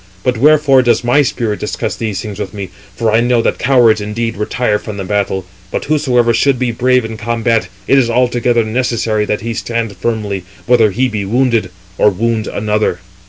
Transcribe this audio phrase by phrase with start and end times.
[0.23, 2.71] But wherefore does my spirit discuss these things with me?
[2.95, 7.05] for I know that cowards indeed retire from the battle; but whosoever should be brave
[7.05, 11.69] in combat, it is altogether necessary that he stand firmly, whether he be wounded,
[11.99, 12.99] or wound another."